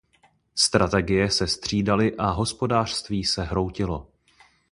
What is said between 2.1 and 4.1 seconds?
a hospodářství se hroutilo.